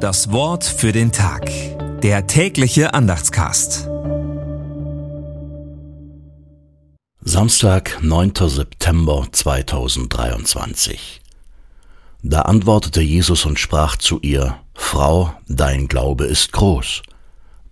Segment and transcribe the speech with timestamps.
[0.00, 1.50] Das Wort für den Tag.
[2.00, 3.86] Der tägliche Andachtscast.
[7.20, 8.32] Samstag, 9.
[8.48, 11.20] September 2023.
[12.22, 17.02] Da antwortete Jesus und sprach zu ihr, Frau, dein Glaube ist groß,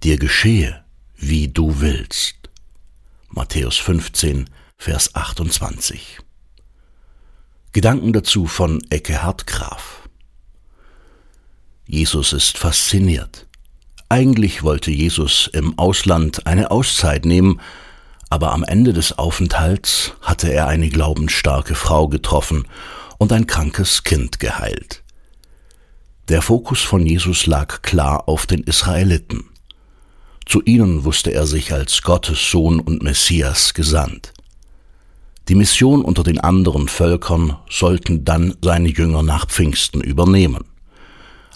[0.03, 0.85] dir geschehe,
[1.17, 2.37] wie du willst.
[3.31, 6.19] Matthäus 15, Vers 28.
[7.73, 10.08] Gedanken dazu von Eckehard Graf.
[11.91, 13.47] Jesus ist fasziniert.
[14.11, 17.63] Eigentlich wollte Jesus im Ausland eine Auszeit nehmen,
[18.29, 22.69] aber am Ende des Aufenthalts hatte er eine glaubensstarke Frau getroffen
[23.17, 25.03] und ein krankes Kind geheilt.
[26.29, 29.47] Der Fokus von Jesus lag klar auf den Israeliten.
[30.45, 34.35] Zu ihnen wusste er sich als Gottes Sohn und Messias gesandt.
[35.49, 40.67] Die Mission unter den anderen Völkern sollten dann seine Jünger nach Pfingsten übernehmen.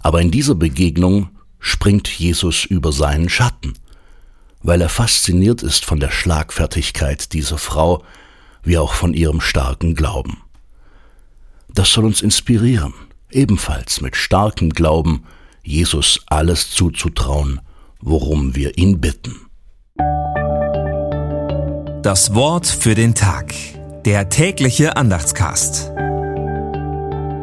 [0.02, 3.74] Aber in dieser Begegnung springt Jesus über seinen Schatten,
[4.62, 8.04] weil er fasziniert ist von der Schlagfertigkeit dieser Frau,
[8.62, 10.38] wie auch von ihrem starken Glauben.
[11.72, 12.92] Das soll uns inspirieren,
[13.30, 15.24] ebenfalls mit starkem Glauben
[15.62, 17.60] Jesus alles zuzutrauen,
[18.00, 19.36] worum wir ihn bitten.
[22.02, 23.54] Das Wort für den Tag.
[24.04, 25.91] Der tägliche Andachtscast.